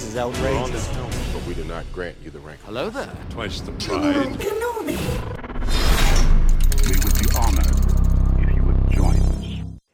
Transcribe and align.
This 0.00 0.08
is 0.08 0.14
We're 0.14 0.22
on 0.22 0.34
outrageous. 0.34 0.86
this 0.86 0.96
council, 0.96 1.22
but 1.34 1.46
we 1.46 1.52
do 1.52 1.62
not 1.64 1.84
grant 1.92 2.16
you 2.24 2.30
the 2.30 2.38
rank. 2.38 2.58
Hello 2.64 2.88
there. 2.88 3.12
Twice 3.28 3.60
the 3.60 3.72
pride. 3.72 4.14
We 4.14 4.22
would 4.24 4.38
be 4.38 4.48
honored 7.36 7.68
if 8.40 8.56
you 8.56 8.62
would 8.62 8.90
join 8.90 9.16
us. 9.16 9.44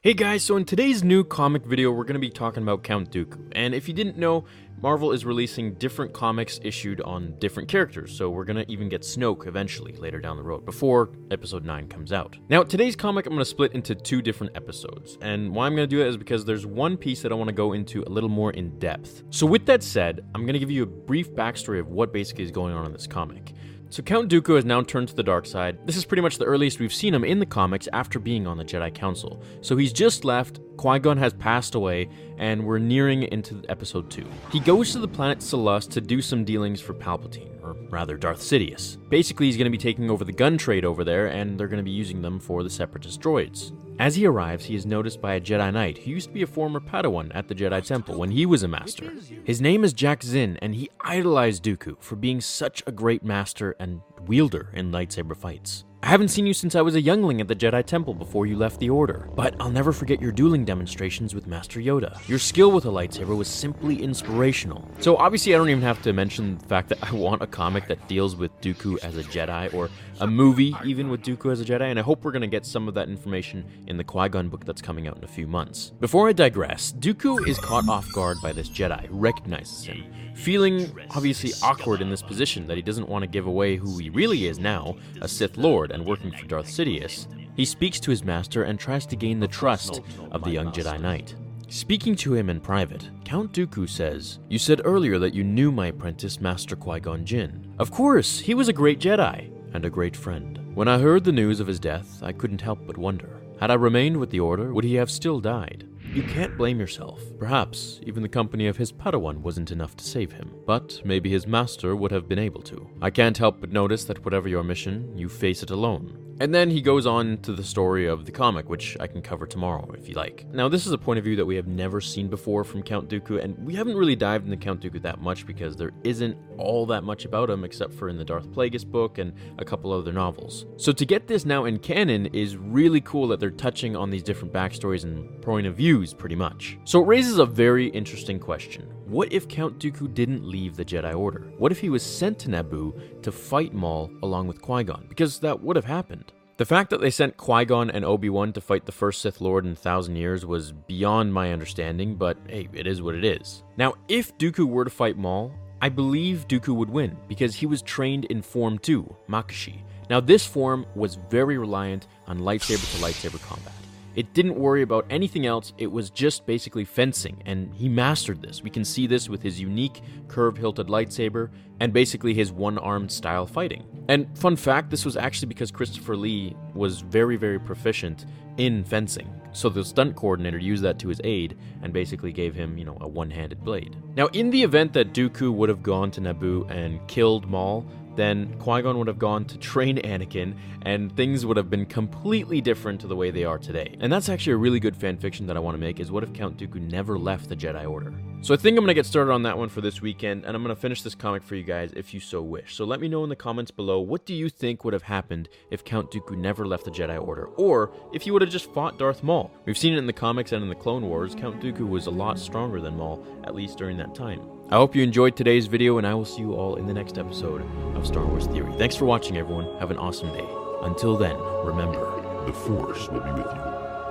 Hey 0.02 0.14
guys, 0.14 0.44
so 0.44 0.56
in 0.56 0.64
today's 0.64 1.02
new 1.02 1.24
comic 1.24 1.64
video, 1.66 1.90
we're 1.90 2.04
going 2.04 2.14
to 2.14 2.20
be 2.20 2.30
talking 2.30 2.62
about 2.62 2.84
Count 2.84 3.10
Dooku. 3.10 3.48
And 3.50 3.74
if 3.74 3.88
you 3.88 3.94
didn't 3.94 4.16
know, 4.16 4.44
Marvel 4.82 5.12
is 5.12 5.24
releasing 5.24 5.72
different 5.74 6.12
comics 6.12 6.60
issued 6.62 7.00
on 7.00 7.34
different 7.38 7.66
characters, 7.66 8.14
so 8.16 8.28
we're 8.28 8.44
to 8.62 8.70
even 8.70 8.90
get 8.90 9.00
Snoke 9.00 9.46
eventually 9.46 9.92
later 9.92 10.20
down 10.20 10.36
the 10.36 10.42
road, 10.42 10.66
before 10.66 11.12
episode 11.30 11.64
9 11.64 11.88
comes 11.88 12.12
out. 12.12 12.36
Now, 12.50 12.62
today's 12.62 12.94
comic 12.94 13.24
I'm 13.24 13.32
to 13.38 13.44
split 13.46 13.72
into 13.72 13.94
two 13.94 14.20
different 14.20 14.54
episodes, 14.54 15.16
and 15.22 15.54
why 15.54 15.66
I'm 15.66 15.74
to 15.88 15.96
do 15.96 16.02
it 16.02 16.08
is 16.08 16.18
because 16.18 16.44
there's 16.44 16.66
one 16.66 16.98
piece 16.98 17.22
that 17.22 17.32
I 17.32 17.34
want 17.34 17.48
to 17.48 17.54
go 17.54 17.72
into 17.72 18.02
a 18.06 18.10
little 18.10 18.28
more 18.28 18.50
in 18.50 18.78
depth. 18.78 19.24
So 19.30 19.46
with 19.46 19.64
that 19.64 19.82
said, 19.82 20.26
I'm 20.34 20.42
to 20.52 20.58
give 20.58 20.70
you 20.70 20.82
a 20.82 20.86
brief 20.86 21.32
backstory 21.32 21.80
of 21.80 21.88
what 21.88 22.12
basically 22.12 22.44
is 22.44 22.50
going 22.50 22.74
on 22.74 22.84
in 22.84 22.92
this 22.92 23.06
comic. 23.06 23.54
So 23.88 24.02
Count 24.02 24.30
Dooku 24.30 24.56
has 24.56 24.64
now 24.64 24.82
turned 24.82 25.08
to 25.08 25.14
the 25.14 25.22
dark 25.22 25.46
side. 25.46 25.78
This 25.86 25.96
is 25.96 26.04
pretty 26.04 26.20
much 26.20 26.38
the 26.38 26.44
earliest 26.44 26.80
we've 26.80 26.92
seen 26.92 27.14
him 27.14 27.24
in 27.24 27.38
the 27.38 27.46
comics 27.46 27.88
after 27.92 28.18
being 28.18 28.46
on 28.46 28.58
the 28.58 28.64
Jedi 28.64 28.92
Council. 28.92 29.42
So 29.62 29.76
he's 29.76 29.92
just 29.92 30.24
left, 30.24 30.60
Qui-Gon 30.76 31.16
has 31.16 31.32
passed 31.32 31.74
away, 31.74 32.08
and 32.38 32.64
we're 32.64 32.78
nearing 32.78 33.22
into 33.24 33.62
episode 33.68 34.10
2. 34.10 34.24
He 34.52 34.60
goes 34.60 34.92
to 34.92 34.98
the 34.98 35.08
planet 35.08 35.38
Selust 35.38 35.90
to 35.90 36.00
do 36.00 36.20
some 36.20 36.44
dealings 36.44 36.80
for 36.80 36.94
Palpatine, 36.94 37.62
or 37.62 37.76
rather 37.90 38.16
Darth 38.16 38.40
Sidious. 38.40 38.96
Basically, 39.08 39.46
he's 39.46 39.56
going 39.56 39.66
to 39.66 39.70
be 39.70 39.78
taking 39.78 40.10
over 40.10 40.24
the 40.24 40.32
gun 40.32 40.58
trade 40.58 40.84
over 40.84 41.04
there, 41.04 41.26
and 41.26 41.58
they're 41.58 41.68
going 41.68 41.78
to 41.78 41.82
be 41.82 41.90
using 41.90 42.22
them 42.22 42.38
for 42.38 42.62
the 42.62 42.70
Separatist 42.70 43.20
droids. 43.20 43.72
As 43.98 44.16
he 44.16 44.26
arrives, 44.26 44.66
he 44.66 44.74
is 44.74 44.84
noticed 44.84 45.22
by 45.22 45.34
a 45.34 45.40
Jedi 45.40 45.72
Knight 45.72 45.98
who 45.98 46.10
used 46.10 46.28
to 46.28 46.34
be 46.34 46.42
a 46.42 46.46
former 46.46 46.80
Padawan 46.80 47.32
at 47.34 47.48
the 47.48 47.54
Jedi 47.54 47.82
Temple 47.82 48.18
when 48.18 48.30
he 48.30 48.44
was 48.44 48.62
a 48.62 48.68
master. 48.68 49.10
His 49.44 49.62
name 49.62 49.84
is 49.84 49.94
Jak'zin, 49.94 50.58
and 50.60 50.74
he 50.74 50.90
idolized 51.00 51.64
Dooku 51.64 51.96
for 51.98 52.16
being 52.16 52.42
such 52.42 52.82
a 52.86 52.92
great 52.92 53.24
master 53.24 53.74
and 53.80 54.02
wielder 54.26 54.70
in 54.74 54.92
lightsaber 54.92 55.34
fights. 55.34 55.85
I 56.02 56.08
haven't 56.08 56.28
seen 56.28 56.46
you 56.46 56.52
since 56.54 56.74
I 56.74 56.82
was 56.82 56.94
a 56.94 57.00
youngling 57.00 57.40
at 57.40 57.48
the 57.48 57.56
Jedi 57.56 57.84
Temple 57.84 58.14
before 58.14 58.46
you 58.46 58.56
left 58.56 58.78
the 58.78 58.90
Order, 58.90 59.28
but 59.34 59.56
I'll 59.58 59.70
never 59.70 59.92
forget 59.92 60.20
your 60.20 60.30
dueling 60.30 60.64
demonstrations 60.64 61.34
with 61.34 61.46
Master 61.46 61.80
Yoda. 61.80 62.16
Your 62.28 62.38
skill 62.38 62.70
with 62.70 62.84
a 62.84 62.90
lightsaber 62.90 63.36
was 63.36 63.48
simply 63.48 64.02
inspirational. 64.02 64.88
So 65.00 65.16
obviously, 65.16 65.54
I 65.54 65.58
don't 65.58 65.70
even 65.70 65.82
have 65.82 66.02
to 66.02 66.12
mention 66.12 66.58
the 66.58 66.66
fact 66.66 66.90
that 66.90 67.02
I 67.02 67.12
want 67.12 67.42
a 67.42 67.46
comic 67.46 67.88
that 67.88 68.06
deals 68.08 68.36
with 68.36 68.55
Dooku 68.66 68.98
as 69.04 69.16
a 69.16 69.22
Jedi, 69.22 69.72
or 69.72 69.90
a 70.20 70.26
movie 70.26 70.74
even 70.84 71.08
with 71.08 71.22
Dooku 71.22 71.52
as 71.52 71.60
a 71.60 71.64
Jedi, 71.64 71.88
and 71.88 71.98
I 71.98 72.02
hope 72.02 72.24
we're 72.24 72.32
gonna 72.32 72.46
get 72.46 72.66
some 72.66 72.88
of 72.88 72.94
that 72.94 73.08
information 73.08 73.64
in 73.86 73.96
the 73.96 74.04
Qui-Gon 74.04 74.48
book 74.48 74.64
that's 74.64 74.82
coming 74.82 75.06
out 75.06 75.16
in 75.16 75.24
a 75.24 75.28
few 75.28 75.46
months. 75.46 75.92
Before 76.00 76.28
I 76.28 76.32
digress, 76.32 76.92
Dooku 76.92 77.46
is 77.46 77.58
caught 77.58 77.88
off 77.88 78.10
guard 78.12 78.38
by 78.42 78.52
this 78.52 78.68
Jedi 78.68 79.06
recognizes 79.10 79.84
him, 79.84 80.04
feeling 80.34 80.92
obviously 81.10 81.52
awkward 81.62 82.00
in 82.00 82.10
this 82.10 82.22
position 82.22 82.66
that 82.66 82.76
he 82.76 82.82
doesn't 82.82 83.08
want 83.08 83.22
to 83.22 83.28
give 83.28 83.46
away 83.46 83.76
who 83.76 83.98
he 83.98 84.10
really 84.10 84.46
is 84.46 84.58
now, 84.58 84.96
a 85.20 85.28
Sith 85.28 85.56
Lord 85.56 85.92
and 85.92 86.04
working 86.04 86.32
for 86.32 86.46
Darth 86.46 86.66
Sidious. 86.66 87.28
He 87.54 87.64
speaks 87.64 88.00
to 88.00 88.10
his 88.10 88.24
master 88.24 88.64
and 88.64 88.78
tries 88.78 89.06
to 89.06 89.16
gain 89.16 89.40
the 89.40 89.48
trust 89.48 90.00
of 90.30 90.42
the 90.42 90.50
young 90.50 90.72
Jedi 90.72 91.00
Knight. 91.00 91.34
Speaking 91.68 92.14
to 92.16 92.34
him 92.34 92.48
in 92.48 92.60
private, 92.60 93.10
Count 93.24 93.52
Dooku 93.52 93.88
says, 93.88 94.38
You 94.48 94.58
said 94.58 94.82
earlier 94.84 95.18
that 95.18 95.34
you 95.34 95.42
knew 95.42 95.72
my 95.72 95.88
apprentice, 95.88 96.40
Master 96.40 96.76
Qui 96.76 97.00
Gon 97.00 97.24
Jinn. 97.24 97.74
Of 97.78 97.90
course, 97.90 98.38
he 98.38 98.54
was 98.54 98.68
a 98.68 98.72
great 98.72 99.00
Jedi 99.00 99.50
and 99.74 99.84
a 99.84 99.90
great 99.90 100.16
friend. 100.16 100.60
When 100.74 100.88
I 100.88 100.98
heard 100.98 101.24
the 101.24 101.32
news 101.32 101.58
of 101.58 101.66
his 101.66 101.80
death, 101.80 102.22
I 102.22 102.32
couldn't 102.32 102.60
help 102.60 102.86
but 102.86 102.96
wonder 102.96 103.36
had 103.58 103.70
I 103.70 103.74
remained 103.74 104.18
with 104.18 104.30
the 104.30 104.40
Order, 104.40 104.72
would 104.74 104.84
he 104.84 104.94
have 104.96 105.10
still 105.10 105.40
died? 105.40 105.88
You 106.12 106.22
can't 106.22 106.58
blame 106.58 106.78
yourself. 106.78 107.22
Perhaps 107.38 108.00
even 108.02 108.22
the 108.22 108.28
company 108.28 108.66
of 108.66 108.76
his 108.76 108.92
Padawan 108.92 109.38
wasn't 109.38 109.70
enough 109.70 109.96
to 109.96 110.04
save 110.04 110.32
him, 110.32 110.52
but 110.66 111.00
maybe 111.04 111.30
his 111.30 111.46
master 111.46 111.96
would 111.96 112.10
have 112.10 112.28
been 112.28 112.38
able 112.38 112.62
to. 112.62 112.86
I 113.00 113.10
can't 113.10 113.38
help 113.38 113.60
but 113.60 113.72
notice 113.72 114.04
that 114.04 114.24
whatever 114.24 114.48
your 114.48 114.62
mission, 114.62 115.16
you 115.16 115.28
face 115.28 115.62
it 115.62 115.70
alone. 115.70 116.25
And 116.38 116.54
then 116.54 116.70
he 116.70 116.82
goes 116.82 117.06
on 117.06 117.38
to 117.38 117.52
the 117.52 117.64
story 117.64 118.06
of 118.06 118.26
the 118.26 118.32
comic, 118.32 118.68
which 118.68 118.96
I 119.00 119.06
can 119.06 119.22
cover 119.22 119.46
tomorrow 119.46 119.90
if 119.96 120.08
you 120.08 120.14
like. 120.14 120.46
Now, 120.52 120.68
this 120.68 120.86
is 120.86 120.92
a 120.92 120.98
point 120.98 121.18
of 121.18 121.24
view 121.24 121.36
that 121.36 121.46
we 121.46 121.56
have 121.56 121.66
never 121.66 122.00
seen 122.00 122.28
before 122.28 122.62
from 122.62 122.82
Count 122.82 123.08
Dooku, 123.08 123.42
and 123.42 123.56
we 123.58 123.74
haven't 123.74 123.96
really 123.96 124.16
dived 124.16 124.44
into 124.44 124.56
Count 124.58 124.82
Dooku 124.82 125.00
that 125.02 125.20
much 125.20 125.46
because 125.46 125.76
there 125.76 125.92
isn't 126.04 126.36
all 126.58 126.84
that 126.86 127.04
much 127.04 127.24
about 127.24 127.48
him 127.48 127.64
except 127.64 127.94
for 127.94 128.08
in 128.08 128.18
the 128.18 128.24
Darth 128.24 128.48
Plagueis 128.50 128.84
book 128.84 129.18
and 129.18 129.32
a 129.58 129.64
couple 129.64 129.92
other 129.92 130.12
novels. 130.12 130.66
So 130.76 130.92
to 130.92 131.06
get 131.06 131.26
this 131.26 131.46
now 131.46 131.64
in 131.64 131.78
canon 131.78 132.26
is 132.26 132.56
really 132.56 133.00
cool 133.00 133.28
that 133.28 133.40
they're 133.40 133.50
touching 133.50 133.96
on 133.96 134.10
these 134.10 134.22
different 134.22 134.52
backstories 134.52 135.04
and 135.04 135.40
point 135.42 135.66
of 135.66 135.76
views 135.76 136.12
pretty 136.12 136.36
much. 136.36 136.78
So 136.84 137.02
it 137.02 137.06
raises 137.06 137.38
a 137.38 137.46
very 137.46 137.88
interesting 137.88 138.38
question. 138.38 138.95
What 139.06 139.32
if 139.32 139.46
Count 139.46 139.78
Dooku 139.78 140.12
didn't 140.14 140.44
leave 140.44 140.74
the 140.74 140.84
Jedi 140.84 141.16
Order? 141.16 141.44
What 141.58 141.70
if 141.70 141.78
he 141.78 141.90
was 141.90 142.02
sent 142.02 142.40
to 142.40 142.48
Naboo 142.48 143.22
to 143.22 143.30
fight 143.30 143.72
Maul 143.72 144.10
along 144.24 144.48
with 144.48 144.60
Qui-Gon? 144.60 145.06
Because 145.08 145.38
that 145.38 145.62
would 145.62 145.76
have 145.76 145.84
happened. 145.84 146.32
The 146.56 146.64
fact 146.64 146.90
that 146.90 147.00
they 147.00 147.10
sent 147.10 147.36
Qui 147.36 147.66
Gon 147.66 147.88
and 147.88 148.04
Obi 148.04 148.30
Wan 148.30 148.52
to 148.54 148.60
fight 148.60 148.84
the 148.84 148.90
first 148.90 149.22
Sith 149.22 149.40
Lord 149.40 149.64
in 149.64 149.72
a 149.72 149.76
thousand 149.76 150.16
years 150.16 150.44
was 150.44 150.72
beyond 150.72 151.32
my 151.32 151.52
understanding, 151.52 152.16
but 152.16 152.36
hey, 152.48 152.68
it 152.72 152.88
is 152.88 153.00
what 153.00 153.14
it 153.14 153.24
is. 153.24 153.62
Now, 153.76 153.94
if 154.08 154.36
Dooku 154.38 154.66
were 154.66 154.82
to 154.82 154.90
fight 154.90 155.16
Maul, 155.16 155.52
I 155.80 155.88
believe 155.88 156.48
Dooku 156.48 156.74
would 156.74 156.90
win 156.90 157.16
because 157.28 157.54
he 157.54 157.66
was 157.66 157.82
trained 157.82 158.24
in 158.24 158.42
Form 158.42 158.76
2, 158.76 159.14
Makashi. 159.28 159.82
Now, 160.10 160.18
this 160.18 160.44
form 160.44 160.84
was 160.96 161.14
very 161.30 161.58
reliant 161.58 162.08
on 162.26 162.40
lightsaber 162.40 162.90
to 162.96 163.04
lightsaber 163.04 163.40
combat. 163.46 163.75
It 164.16 164.32
didn't 164.32 164.56
worry 164.56 164.80
about 164.80 165.04
anything 165.10 165.44
else, 165.44 165.74
it 165.76 165.92
was 165.92 166.08
just 166.08 166.46
basically 166.46 166.86
fencing, 166.86 167.42
and 167.44 167.72
he 167.74 167.86
mastered 167.86 168.40
this. 168.40 168.62
We 168.62 168.70
can 168.70 168.82
see 168.82 169.06
this 169.06 169.28
with 169.28 169.42
his 169.42 169.60
unique 169.60 170.00
curve 170.26 170.56
hilted 170.56 170.86
lightsaber 170.86 171.50
and 171.80 171.92
basically 171.92 172.32
his 172.32 172.50
one 172.50 172.78
armed 172.78 173.12
style 173.12 173.44
fighting. 173.44 173.84
And 174.08 174.26
fun 174.38 174.56
fact 174.56 174.88
this 174.88 175.04
was 175.04 175.18
actually 175.18 175.48
because 175.48 175.70
Christopher 175.70 176.16
Lee 176.16 176.56
was 176.74 177.02
very, 177.02 177.36
very 177.36 177.60
proficient 177.60 178.24
in 178.56 178.84
fencing. 178.84 179.30
So 179.52 179.68
the 179.68 179.84
stunt 179.84 180.16
coordinator 180.16 180.58
used 180.58 180.82
that 180.84 180.98
to 181.00 181.08
his 181.08 181.20
aid 181.24 181.58
and 181.82 181.92
basically 181.92 182.32
gave 182.32 182.54
him, 182.54 182.78
you 182.78 182.84
know, 182.84 182.96
a 183.00 183.08
one 183.08 183.30
handed 183.30 183.64
blade. 183.64 183.96
Now, 184.16 184.26
in 184.28 184.50
the 184.50 184.62
event 184.62 184.92
that 184.94 185.12
Dooku 185.12 185.52
would 185.52 185.68
have 185.68 185.82
gone 185.82 186.10
to 186.12 186.20
Naboo 186.20 186.70
and 186.70 187.06
killed 187.06 187.48
Maul, 187.48 187.86
then 188.16 188.58
Qui 188.58 188.82
Gon 188.82 188.98
would 188.98 189.06
have 189.06 189.18
gone 189.18 189.44
to 189.46 189.58
train 189.58 189.98
Anakin, 189.98 190.56
and 190.82 191.14
things 191.16 191.46
would 191.46 191.56
have 191.56 191.70
been 191.70 191.86
completely 191.86 192.60
different 192.60 193.00
to 193.02 193.06
the 193.06 193.16
way 193.16 193.30
they 193.30 193.44
are 193.44 193.58
today. 193.58 193.96
And 194.00 194.12
that's 194.12 194.28
actually 194.28 194.54
a 194.54 194.58
really 194.58 194.80
good 194.80 194.96
fan 194.96 195.16
fiction 195.16 195.46
that 195.46 195.56
I 195.56 195.60
want 195.60 195.74
to 195.74 195.80
make 195.80 196.00
is 196.00 196.10
what 196.10 196.24
if 196.24 196.32
Count 196.32 196.56
Dooku 196.56 196.80
never 196.80 197.18
left 197.18 197.48
the 197.48 197.56
Jedi 197.56 197.88
Order? 197.88 198.12
So 198.42 198.54
I 198.54 198.56
think 198.58 198.78
I'm 198.78 198.84
going 198.84 198.88
to 198.88 198.94
get 198.94 199.06
started 199.06 199.32
on 199.32 199.42
that 199.42 199.58
one 199.58 199.68
for 199.68 199.80
this 199.80 200.00
weekend, 200.00 200.44
and 200.44 200.54
I'm 200.54 200.62
going 200.62 200.74
to 200.74 200.80
finish 200.80 201.02
this 201.02 201.16
comic 201.16 201.42
for 201.42 201.56
you 201.56 201.64
guys 201.64 201.92
if 201.96 202.14
you 202.14 202.20
so 202.20 202.40
wish. 202.40 202.76
So 202.76 202.84
let 202.84 203.00
me 203.00 203.08
know 203.08 203.24
in 203.24 203.28
the 203.28 203.34
comments 203.34 203.72
below 203.72 203.98
what 203.98 204.24
do 204.24 204.34
you 204.34 204.48
think 204.48 204.84
would 204.84 204.94
have 204.94 205.02
happened 205.02 205.48
if 205.72 205.84
Count 205.84 206.12
Dooku 206.12 206.38
never 206.38 206.64
left 206.64 206.84
the 206.84 206.92
Jedi 206.92 207.20
Order, 207.20 207.46
or 207.56 207.92
if 208.12 208.22
he 208.22 208.30
would 208.30 208.42
have 208.42 208.50
just 208.50 208.72
fought 208.72 208.98
Darth 208.98 209.24
Maul. 209.24 209.50
We've 209.64 209.76
seen 209.76 209.94
it 209.94 209.98
in 209.98 210.06
the 210.06 210.12
comics 210.12 210.52
and 210.52 210.62
in 210.62 210.68
the 210.68 210.76
Clone 210.76 211.08
Wars, 211.08 211.34
Count 211.34 211.60
Dooku 211.60 211.88
was 211.88 212.06
a 212.06 212.10
lot 212.10 212.38
stronger 212.38 212.80
than 212.80 212.96
Maul, 212.96 213.26
at 213.42 213.56
least 213.56 213.78
during 213.78 213.96
that 213.96 214.14
time. 214.14 214.40
I 214.70 214.76
hope 214.76 214.94
you 214.94 215.02
enjoyed 215.02 215.34
today's 215.34 215.66
video, 215.66 215.98
and 215.98 216.06
I 216.06 216.14
will 216.14 216.24
see 216.24 216.42
you 216.42 216.54
all 216.54 216.76
in 216.76 216.86
the 216.86 216.94
next 216.94 217.18
episode 217.18 217.62
of 217.96 218.06
Star 218.06 218.24
Wars 218.24 218.46
Theory. 218.46 218.72
Thanks 218.78 218.94
for 218.94 219.06
watching, 219.06 219.36
everyone. 219.36 219.76
Have 219.80 219.90
an 219.90 219.98
awesome 219.98 220.32
day. 220.32 220.46
Until 220.82 221.16
then, 221.16 221.36
remember, 221.64 221.98
the 222.46 222.52
Force 222.52 223.08
will 223.08 223.20
be 223.20 223.30
with 223.32 223.52
you 223.52 223.60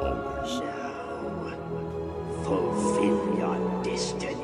always. 0.01 0.59
Now, 0.59 2.43
fulfill 2.43 3.37
your 3.37 3.74
wasted. 3.95 4.34